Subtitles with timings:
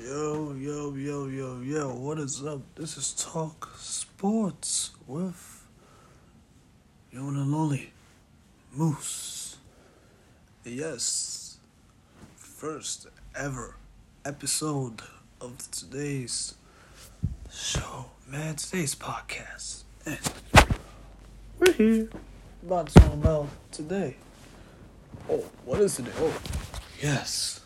[0.00, 2.60] Yo, yo, yo, yo, yo, what is up?
[2.76, 5.66] This is Talk Sports with
[7.12, 7.92] one and only
[8.72, 9.56] Moose.
[10.64, 11.58] Yes,
[12.36, 13.74] first ever
[14.24, 15.02] episode
[15.40, 16.54] of today's
[17.52, 19.82] show, man, today's podcast.
[20.06, 20.20] And
[21.58, 22.08] we're here
[22.64, 24.14] about to talk about today.
[25.28, 26.12] Oh, what is today?
[26.20, 26.40] Oh,
[27.02, 27.62] yes.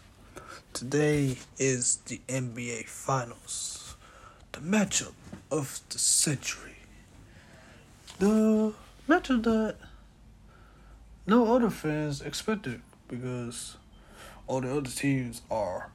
[0.82, 3.94] Today is the NBA Finals,
[4.50, 5.12] the matchup
[5.48, 6.74] of the century.
[8.18, 8.74] The
[9.08, 9.76] matchup that
[11.24, 13.76] no other fans expected because
[14.48, 15.88] all the other teams are,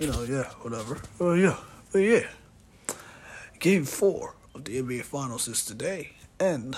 [0.00, 1.00] you know, yeah, whatever.
[1.20, 1.58] Oh, yeah,
[1.92, 2.26] but yeah.
[3.60, 6.76] Game four of the NBA Finals is today, and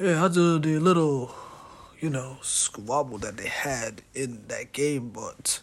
[0.00, 1.34] yeah, I do the little
[2.00, 5.60] you know, squabble that they had in that game, but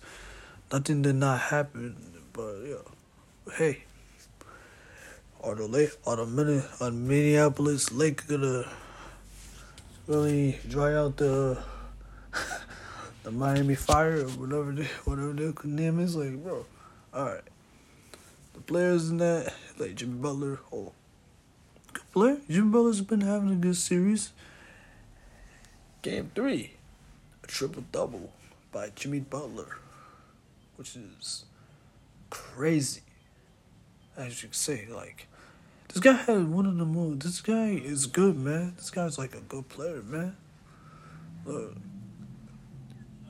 [0.72, 1.96] nothing did not happen.
[2.34, 3.84] But yeah, hey,
[5.44, 8.66] are the late are the mini are Minneapolis Lake gonna
[10.08, 11.62] really dry out the
[13.24, 16.16] the Miami Fire or whatever they, whatever their name is?
[16.16, 16.66] Like, bro,
[17.14, 17.44] all right,
[18.54, 20.94] the players in that like Jimmy Butler, oh,
[21.94, 22.38] good player.
[22.50, 24.32] Jimmy Butler's been having a good series.
[26.04, 26.74] Game three,
[27.46, 28.34] a triple double
[28.74, 29.78] by Jimmy Butler,
[30.76, 31.46] which is
[32.30, 33.04] crazy.
[34.18, 35.28] As you can say, like
[35.88, 37.22] this guy had one of the most.
[37.22, 38.74] This guy is good, man.
[38.76, 40.36] This guy's like a good player, man.
[41.46, 41.74] Look,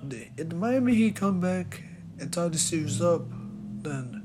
[0.02, 1.84] the, if the Miami Heat come back
[2.20, 3.22] and tie the series up,
[3.84, 4.20] then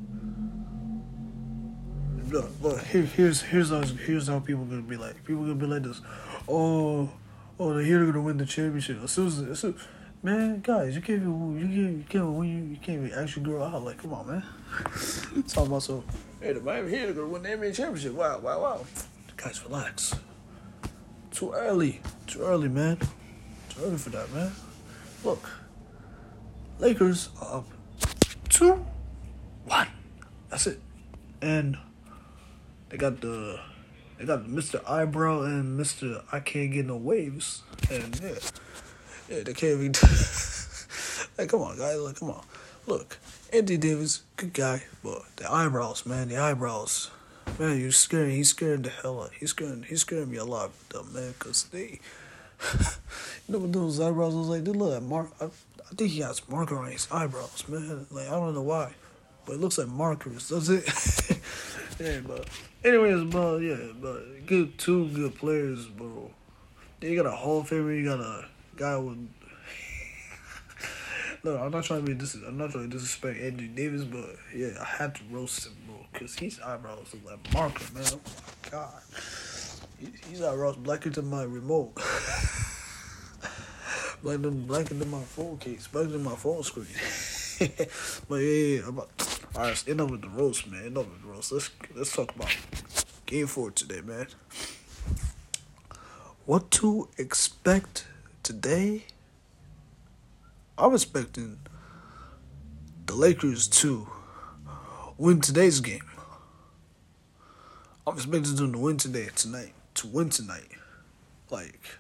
[2.31, 5.23] look, look here, here's here's how here's how people gonna be like.
[5.27, 6.01] People gonna be like this.
[6.49, 7.11] Oh
[7.59, 9.03] oh, the Heat are gonna win the championship.
[9.03, 9.75] As soon as, as soon,
[10.23, 13.45] man, guys, you can't even, you can't, you can't win, you, you can't even actually
[13.45, 13.83] grow out.
[13.83, 14.43] Like, come on, man.
[15.49, 16.05] Talking about so,
[16.41, 18.13] hey, the Miami Heat are gonna win the NBA championship.
[18.13, 18.87] Wow, wow, wow.
[19.37, 20.15] Guys, relax.
[21.31, 22.97] Too early, too early, man.
[23.69, 24.53] Too early for that, man.
[25.25, 25.49] Look,
[26.79, 27.67] Lakers are up
[28.49, 28.85] two,
[29.65, 29.89] one.
[30.49, 30.81] That's it,
[31.43, 31.77] and
[32.89, 33.61] they got the
[34.19, 34.83] they got Mr.
[34.89, 36.25] Eyebrow and Mr.
[36.33, 37.63] I Can't Get No Waves.
[37.91, 38.35] And yeah,
[39.31, 39.87] yeah, they can't be.
[41.37, 41.99] hey, come on, guys.
[41.99, 42.45] Like, come on.
[42.87, 43.19] Look,
[43.53, 47.11] Andy Davis, good guy, but the eyebrows, man, the eyebrows.
[47.59, 49.31] Man, you scaring, he's scaring the hell out.
[49.39, 52.01] He's scaring, he's scaring me a lot, though, man, because they.
[52.75, 52.79] you
[53.49, 54.65] know what those eyebrows was like?
[54.65, 55.31] They look like mark.
[55.41, 58.07] I, I think he has marker on his eyebrows, man.
[58.11, 58.93] Like, I don't know why,
[59.47, 60.85] but it looks like markers, does it?
[62.01, 62.49] yeah, but
[62.85, 66.31] Anyways, but yeah, but good two good players, bro.
[67.01, 68.45] You got a Hall of Famer, you got a
[68.77, 69.19] guy with.
[71.43, 72.35] Look, I'm not trying to be dis.
[72.35, 76.07] I'm not trying to disrespect Anthony Davis, but yeah, I had to roast him, bro,
[76.13, 78.05] because his eyebrows look like marker, man.
[78.13, 79.03] Oh my god,
[80.31, 81.97] his eyebrows blacker than my remote.
[84.23, 86.87] blacker than blacker my phone case, blacker than my phone screen.
[88.29, 89.18] but yeah, yeah, about
[89.59, 90.85] all right, enough with the roast, man.
[90.85, 91.51] Enough with the roast.
[91.51, 92.57] Let's let's talk about
[93.27, 94.29] game four today, man.
[96.47, 98.07] What to expect
[98.45, 99.07] today?
[100.79, 101.59] I'm expecting
[103.07, 104.07] the Lakers to
[105.17, 106.09] win today's game.
[108.07, 110.69] I'm expecting them to win today, tonight, to win tonight.
[111.51, 111.99] Like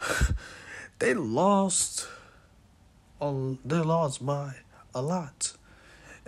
[0.98, 2.08] they lost.
[3.20, 4.54] they lost by
[4.92, 5.52] a lot.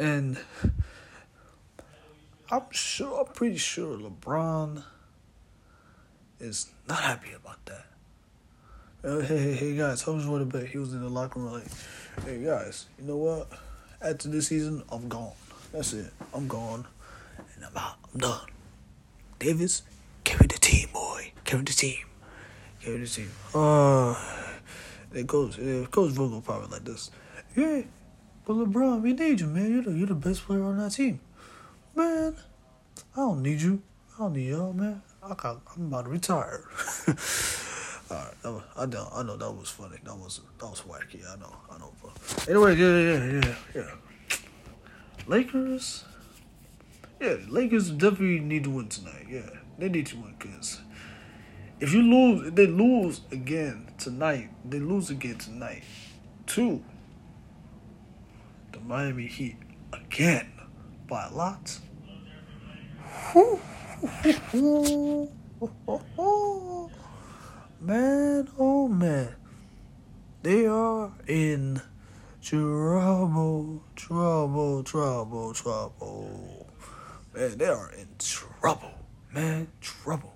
[0.03, 0.37] And
[2.51, 4.83] I'm sure, I'm pretty sure LeBron
[6.41, 7.87] is not happy about that.
[9.05, 10.67] Uh, hey, hey, hey, guys, how want to bet?
[10.67, 11.69] He was in the locker room like,
[12.25, 13.49] hey, guys, you know what?
[14.01, 15.35] After this season, I'm gone.
[15.73, 16.13] That's it.
[16.34, 16.84] I'm gone.
[17.55, 17.95] And I'm out.
[18.13, 18.49] I'm done.
[19.39, 19.83] Davis,
[20.25, 21.31] carry the team, boy.
[21.45, 22.07] Carry the team.
[22.81, 23.31] Carry the team.
[23.55, 24.21] Uh,
[25.15, 27.13] it goes, it goes Vogel probably like this.
[27.55, 27.83] Yeah,
[28.44, 29.72] but LeBron, we need you, man.
[29.72, 31.21] You're the, you're the best player on that team.
[31.94, 32.36] Man,
[33.15, 33.83] I don't need you.
[34.15, 35.03] I don't need y'all, man.
[35.22, 36.65] I got, I'm about to retire.
[38.10, 39.97] All right, was, I know, I know that was funny.
[40.04, 41.22] That was that was wacky.
[41.27, 41.92] I know, I know.
[42.03, 44.36] But anyway, yeah, yeah, yeah, yeah.
[45.27, 46.04] Lakers,
[47.21, 49.27] yeah, Lakers definitely need to win tonight.
[49.30, 49.48] Yeah,
[49.78, 50.80] they need to win because
[51.80, 55.83] if you lose, if they lose again tonight, they lose again tonight.
[56.47, 56.84] Two,
[58.72, 59.57] the Miami Heat
[59.92, 60.51] again
[61.09, 61.78] by a lot.
[67.80, 69.34] man, oh man.
[70.42, 71.80] They are in
[72.42, 76.66] trouble, trouble, trouble, trouble.
[77.34, 78.91] Man, they are in trouble,
[79.33, 80.34] man, trouble.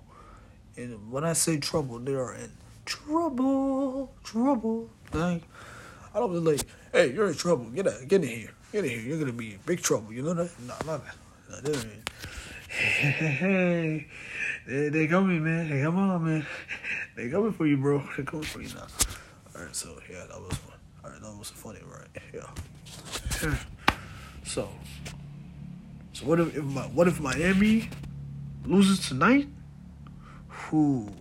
[0.77, 2.51] And when I say trouble, they are in
[2.85, 4.89] trouble, trouble.
[5.13, 5.39] I
[6.13, 6.61] don't be like,
[6.97, 7.65] hey, you're in trouble.
[7.65, 8.99] Get out, get in here, get in here.
[9.01, 10.11] You're gonna be in big trouble.
[10.11, 10.49] You know that?
[10.85, 11.01] Bad.
[11.49, 12.09] Nah, they ain't.
[12.69, 14.07] Hey,
[14.67, 15.67] they, they coming, man.
[15.67, 16.45] Hey, come on, man.
[17.15, 18.03] They coming for you, bro.
[18.17, 18.87] They coming for you now.
[19.55, 20.77] All right, so yeah, that was fun.
[21.03, 22.07] All right, that was funny, right?
[22.33, 23.55] Yeah.
[24.43, 24.69] So,
[26.13, 27.89] so what if, if my what if Miami
[28.65, 29.47] loses tonight?
[30.47, 31.11] Who?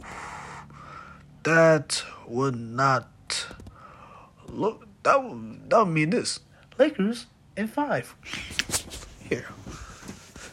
[1.43, 3.46] That would not
[4.49, 4.85] look.
[5.06, 6.40] That would that would mean this:
[6.78, 7.26] Lakers
[7.56, 8.12] in five.
[9.28, 9.46] Here.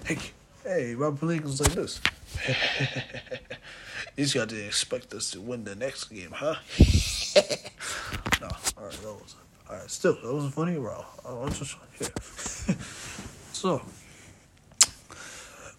[0.06, 0.20] Hey,
[0.64, 2.00] hey, Rob Pelinka's like this.
[4.16, 6.54] He's got to expect us to win the next game, huh?
[8.42, 8.48] no,
[8.78, 9.36] all right, that was
[9.68, 9.90] all right.
[9.90, 11.04] Still, that wasn't funny, bro.
[11.28, 12.78] I was just here.
[13.54, 13.82] so,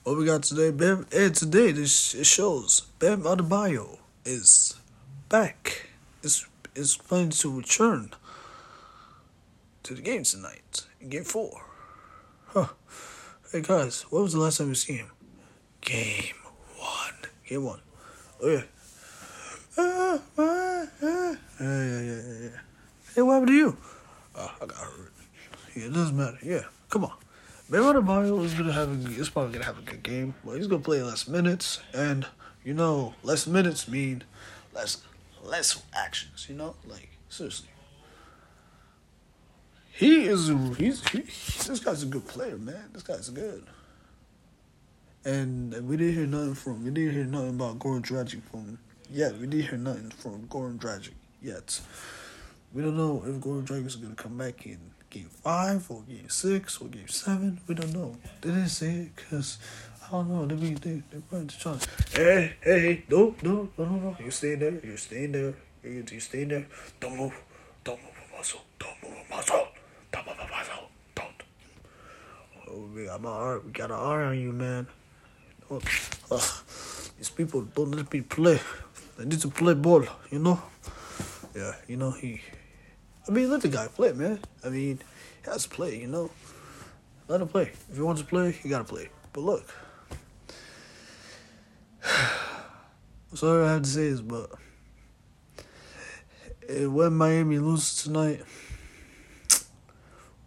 [0.02, 1.06] what we got today, Bam?
[1.14, 4.74] And today, this it shows Bam Adebayo is
[5.28, 5.90] back.
[6.24, 6.44] Is
[6.74, 8.10] is planning to return
[9.84, 11.62] to the games tonight Game Four.
[12.46, 12.68] Huh.
[13.52, 15.10] Hey guys, when was the last time you see him?
[15.82, 16.34] Game
[16.78, 17.30] one.
[17.46, 17.80] Game one.
[18.42, 18.62] Oh yeah.
[19.76, 22.48] Uh, yeah, yeah, yeah, yeah.
[23.14, 23.76] Hey, what happened to you?
[24.34, 25.12] Uh, I got hurt.
[25.76, 26.38] Yeah, it doesn't matter.
[26.42, 27.12] Yeah, come on.
[27.68, 30.34] Bam Adebayo is gonna have a, is probably gonna have a good game.
[30.44, 32.26] But he's gonna play less minutes, and
[32.64, 34.24] you know, less minutes mean
[34.72, 35.02] less
[35.42, 36.46] less actions.
[36.48, 37.68] You know, like seriously.
[39.96, 42.90] He is he's he, this guy's a good player, man.
[42.92, 43.64] This guy's good.
[45.24, 48.78] And we didn't hear nothing from we didn't hear nothing about Goran Dragic from
[49.10, 49.38] yet.
[49.38, 51.80] We didn't hear nothing from Goran Dragic yet.
[52.72, 54.78] We don't know if Goran Dragic is gonna come back in
[55.10, 57.60] game five or game six or game seven.
[57.68, 58.16] We don't know.
[58.40, 59.58] They didn't say it because
[60.04, 60.44] I don't know.
[60.44, 61.80] They be they they probably just trying.
[62.12, 64.16] Hey hey no no no no no.
[64.22, 64.80] You stay there.
[64.84, 65.54] You're staying there.
[65.84, 66.66] You you staying there.
[66.98, 67.32] Don't move.
[67.84, 68.60] Don't move a muscle.
[68.78, 69.68] Don't move a muscle.
[70.12, 70.88] Don't move a muscle.
[71.14, 71.42] Don't.
[72.74, 73.58] We got eye.
[73.64, 74.86] We got an eye on you, man.
[75.70, 75.78] Uh,
[77.16, 78.60] these people don't let me play.
[79.16, 80.60] They need to play ball, you know.
[81.54, 82.40] Yeah, you know he.
[83.28, 84.40] I mean, let the guy play, man.
[84.64, 84.98] I mean,
[85.44, 86.30] he has to play, you know.
[87.28, 87.70] Let him play.
[87.90, 89.08] If he wants to play, he gotta play.
[89.32, 89.74] But look,
[93.34, 94.50] sorry I have to say this, but
[96.68, 98.42] eh, when Miami loses tonight,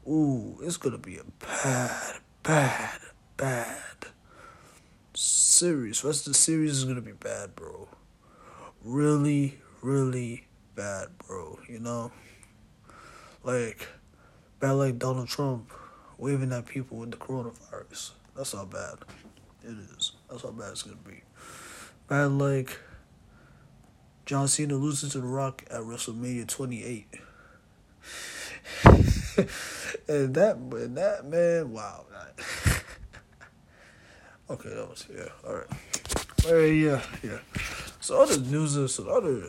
[0.08, 3.00] ooh, it's gonna be a bad, bad,
[3.36, 3.78] bad
[5.14, 6.04] series.
[6.04, 7.90] Of the series is gonna be bad, bro.
[8.84, 11.60] Really, really bad, bro.
[11.68, 12.12] You know,
[13.44, 13.88] like
[14.60, 15.72] bad like Donald Trump
[16.18, 18.12] waving at people with the coronavirus.
[18.36, 18.96] That's how bad
[19.64, 20.14] it is.
[20.30, 21.22] That's how bad it's gonna be.
[22.08, 22.80] Bad like
[24.26, 27.08] John Cena losing to The Rock at WrestleMania 28.
[30.08, 32.06] and that, and that man, wow.
[34.50, 35.30] okay, that was yeah.
[35.46, 35.68] All right.
[36.46, 37.40] Right, yeah, yeah.
[38.00, 39.42] So other news, and some other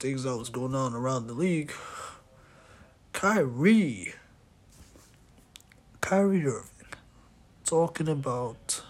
[0.00, 1.72] things that was going on around the league.
[3.12, 4.14] Kyrie,
[6.00, 6.86] Kyrie Irving,
[7.64, 8.82] talking about.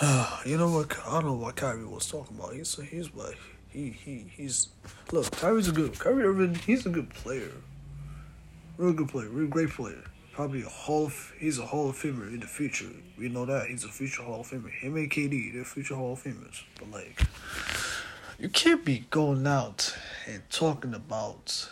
[0.46, 0.96] You know what?
[1.06, 2.54] I don't know what Kyrie was talking about.
[2.54, 3.36] He's he's like
[3.68, 4.68] he he he's
[5.12, 5.30] look.
[5.32, 6.54] Kyrie's a good Kyrie Irving.
[6.54, 7.50] He's a good player.
[8.78, 9.28] Real good player.
[9.28, 10.04] Real great player.
[10.32, 11.06] Probably a hall.
[11.06, 12.86] Of, he's a Hall of Famer in the future.
[13.18, 14.70] We know that he's a future Hall of Famer.
[14.70, 16.62] Him and KD, they're future Hall of Famers.
[16.78, 17.20] But like,
[18.38, 19.96] you can't be going out
[20.28, 21.68] and talking about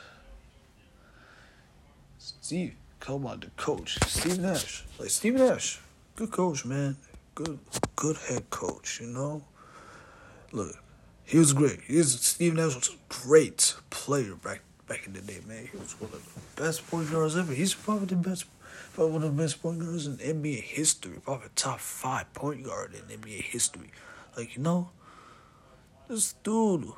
[2.19, 2.75] Steve.
[2.99, 4.83] Come on, the coach, Steve Nash.
[4.99, 5.79] Like Steve Nash,
[6.17, 6.97] good coach, man.
[7.37, 7.61] Good,
[7.95, 9.01] good head coach.
[9.01, 9.45] You know.
[10.51, 10.75] Look,
[11.23, 11.83] he was great.
[11.83, 15.69] He was Steve Nash was a great player back back in the day, man.
[15.71, 17.53] He was one of the best point guards ever.
[17.53, 18.45] He's probably the best,
[18.95, 21.19] probably one of the best point guards in NBA history.
[21.23, 23.91] Probably top five point guard in NBA history.
[24.37, 24.91] Like you know,
[26.09, 26.93] this dude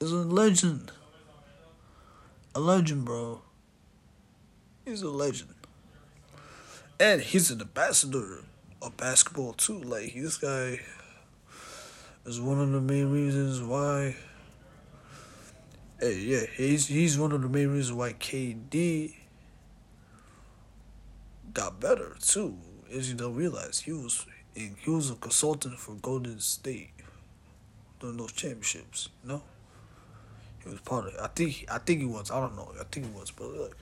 [0.00, 0.92] is a legend.
[2.54, 3.42] A legend, bro.
[4.84, 5.54] He's a legend.
[7.00, 8.44] And he's an ambassador
[8.80, 9.78] of basketball too.
[9.78, 10.80] Like this guy
[12.24, 14.16] is one of the main reasons why
[16.00, 19.14] Hey, yeah, he's he's one of the main reasons why KD
[21.52, 22.56] got better too.
[22.92, 26.90] As you don't realize, he was he was a consultant for Golden State
[28.00, 29.08] during those championships.
[29.22, 29.42] You know,
[30.62, 31.20] He was part of it.
[31.20, 32.30] I think I think he was.
[32.30, 32.72] I don't know.
[32.80, 33.76] I think he was, but like,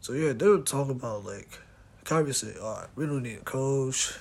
[0.00, 1.48] so yeah, they were talking about like
[2.04, 4.14] Kyrie said, "All right, we don't need a coach.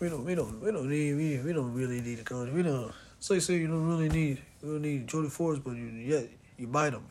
[0.00, 0.24] We don't.
[0.24, 0.60] We don't.
[0.60, 1.14] We don't need.
[1.14, 2.50] We, we don't really need a coach.
[2.50, 2.92] We don't.
[3.20, 4.42] So you say you don't really need.
[4.62, 7.06] You don't need Jody Force, but you yet you bite them.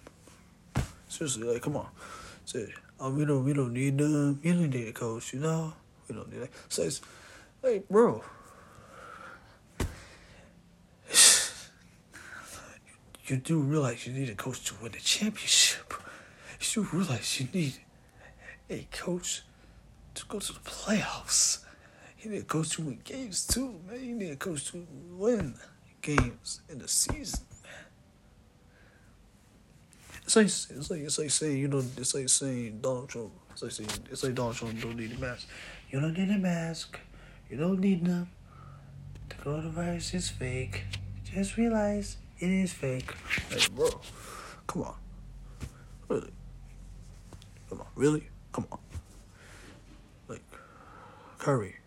[1.07, 1.87] Seriously, like come on.
[2.45, 3.43] Say, oh, we don't.
[3.45, 4.39] We don't need them.
[4.43, 5.33] You don't need a coach.
[5.33, 5.73] You know.
[6.07, 6.49] We don't need that.
[6.69, 6.89] So
[7.61, 8.23] hey, bro."
[13.27, 15.93] You do realize you need a coach to win a championship.
[16.61, 17.73] You do realize you need
[18.69, 19.41] a coach
[20.15, 21.65] to go to the playoffs.
[22.21, 24.01] You need a coach to win games too, man.
[24.01, 25.55] You need a coach to win
[26.01, 27.41] games in the season.
[30.23, 33.31] It's like it's like it's like saying you know it's like saying Donald Trump.
[33.51, 35.47] It's like saying it's like Donald Trump don't need a mask.
[35.89, 36.99] You don't need a mask.
[37.49, 38.29] You don't need them.
[39.29, 40.83] The coronavirus is fake.
[41.23, 43.13] Just realize it is fake.
[43.51, 43.89] Like, bro,
[44.67, 44.95] come on.
[46.09, 46.31] Really?
[47.69, 48.29] Come on, really?
[48.51, 48.79] Come on.
[50.27, 50.43] Like,
[51.37, 51.77] Kyrie.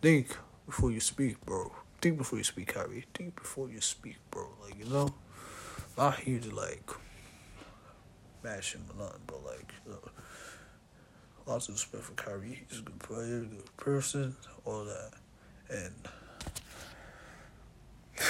[0.00, 1.72] Think before you speak, bro.
[2.00, 3.06] Think before you speak, Kyrie.
[3.12, 4.46] Think before you speak, bro.
[4.62, 5.12] Like, you know?
[5.96, 6.88] Not here to, like,
[8.42, 10.10] bash him or nothing, but, like, you know,
[11.46, 12.64] lots of respect for Kyrie.
[12.68, 15.10] He's a good player, good person, all that.
[15.70, 15.94] And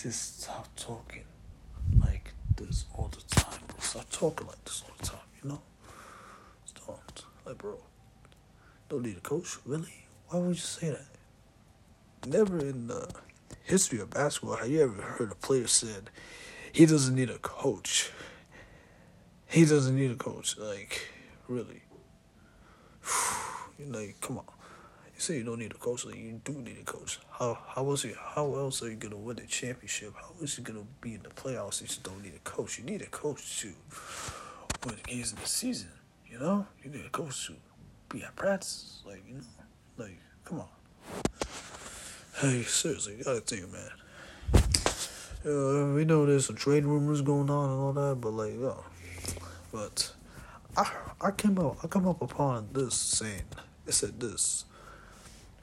[0.00, 1.24] just stop talking
[2.04, 3.76] like this all the time, bro.
[3.80, 5.62] Stop talking like this all the time, you know?
[6.64, 7.20] Stop.
[7.46, 7.78] Like, bro,
[8.88, 10.06] don't need a coach, really?
[10.28, 11.09] Why would you say that?
[12.26, 13.08] Never in the
[13.64, 16.10] history of basketball have you ever heard a player said
[16.72, 18.10] he doesn't need a coach.
[19.46, 20.58] He doesn't need a coach.
[20.58, 21.08] Like,
[21.48, 21.82] really.
[23.78, 24.44] like, come on.
[25.14, 27.18] You say you don't need a coach, like you do need a coach.
[27.30, 28.14] How how was he?
[28.18, 30.14] How else are you gonna win the championship?
[30.14, 32.78] How is you gonna be in the playoffs if you don't need a coach?
[32.78, 33.72] You need a coach to
[34.84, 35.90] win the games in the season.
[36.26, 37.54] You know, you need a coach to
[38.08, 39.02] be at practice.
[39.04, 39.40] Like you know,
[39.98, 40.68] like come on.
[42.40, 43.90] Hey, seriously, you gotta think, man.
[45.44, 48.82] Uh, we know there's some trade rumors going on and all that, but like, yo,
[49.70, 50.10] but
[50.74, 53.42] I I came up I come up upon this saying
[53.86, 54.64] it said this.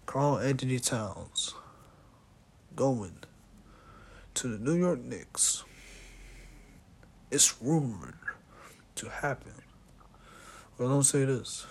[0.06, 1.56] Karl-Anthony Towns
[2.76, 3.24] going
[4.36, 5.64] to the New York Knicks.
[7.32, 8.20] It's rumored
[8.98, 9.64] to happen.
[10.78, 11.66] Well, don't say this.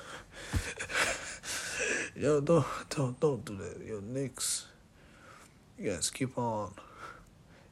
[2.16, 3.86] Yo, don't don't don't do that.
[3.86, 4.66] Yo, Knicks.
[5.78, 6.72] You guys keep on.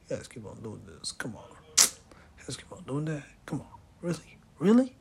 [0.09, 1.11] You guys keep on doing this.
[1.11, 1.49] Come on.
[1.79, 3.23] You guys keep on doing that.
[3.45, 3.67] Come on.
[4.01, 4.37] Really?
[4.59, 4.95] Really?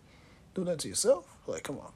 [0.55, 1.27] Do that to yourself?
[1.47, 1.93] Like, come on.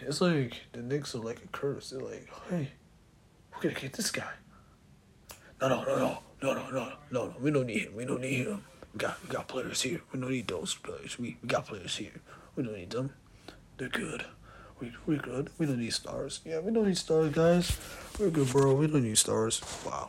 [0.00, 1.90] It's like the Knicks are like a curse.
[1.90, 2.70] They're like, hey,
[3.54, 4.32] we're gonna get this guy.
[5.60, 7.34] No, no, no, no, no, no, no, no, no.
[7.38, 7.94] We don't need him.
[7.94, 8.64] We don't need him.
[8.94, 10.00] We got, we got players here.
[10.10, 11.18] We don't need those players.
[11.18, 12.22] We, we got players here.
[12.56, 13.12] We don't need them.
[13.76, 14.24] They're good.
[14.80, 15.50] We, we're good.
[15.58, 16.40] We don't need stars.
[16.44, 17.78] Yeah, we don't need stars, guys.
[18.18, 18.74] We're good, bro.
[18.74, 19.60] We don't need stars.
[19.84, 20.08] Wow.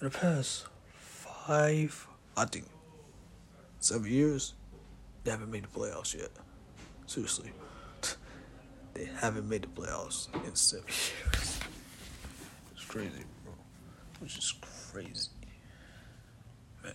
[0.00, 2.66] In the past five, I think,
[3.80, 4.52] seven years,
[5.24, 6.30] they haven't made the playoffs yet.
[7.06, 7.50] Seriously.
[8.94, 11.58] They haven't made the playoffs in seven years.
[12.74, 13.54] It's crazy, bro.
[14.20, 14.54] Which is
[14.92, 15.30] crazy.
[16.84, 16.92] Man.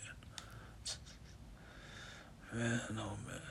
[2.54, 3.42] Man, no, man.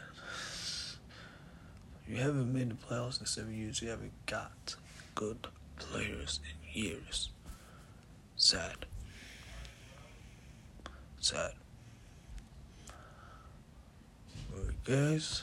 [2.09, 3.83] You haven't made the playoffs in seven years.
[3.83, 4.77] You haven't got
[5.15, 5.49] good
[5.79, 7.31] players in years.
[8.37, 8.87] Sad.
[11.21, 11.53] Sad.
[14.55, 15.43] Alright, guys.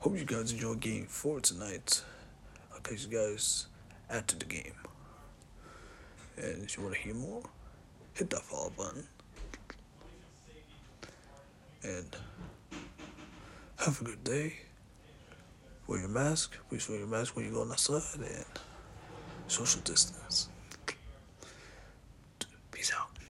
[0.00, 2.02] Hope you guys enjoy game four tonight.
[2.74, 3.66] I'll catch you guys
[4.10, 4.74] after the game.
[6.36, 7.42] And if you want to hear more,
[8.14, 9.04] hit that follow button.
[11.84, 12.16] And
[13.84, 14.54] have a good day.
[15.88, 16.56] Wear your mask.
[16.68, 18.44] Please wear your mask when you go outside and
[19.48, 20.48] social distance.